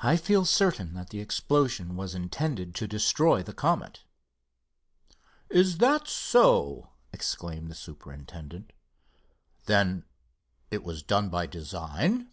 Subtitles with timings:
[0.00, 4.02] "I feel certain that the explosion was intended to destroy the Comet."
[5.48, 8.72] "Is that so!" exclaimed the superintendent.
[9.66, 10.04] "Then
[10.72, 12.28] it was done by design?"